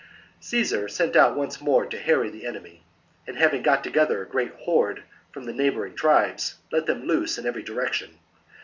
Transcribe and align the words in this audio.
43. 0.37 0.37
Caesar 0.63 0.87
set 0.87 1.15
out 1.15 1.37
once 1.37 1.61
more 1.61 1.85
to 1.85 1.99
harry 1.99 2.31
th^ 2.31 2.43
enemy, 2.43 2.81
and, 3.27 3.37
having 3.37 3.61
got 3.61 3.83
together 3.83 4.23
a 4.23 4.27
great 4.27 4.51
horde 4.61 5.03
from 5.31 5.43
the 5.43 5.53
neighbouring 5.53 5.93
tribes, 5.95 6.55
let 6.71 6.87
them 6.87 7.03
loose 7.03 7.37
in 7.37 7.45
every 7.45 7.61
direction. 7.61 8.17